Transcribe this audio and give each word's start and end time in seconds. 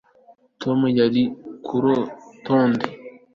tom 0.61 0.79
yari 0.99 1.23
kurutonde 1.65 2.87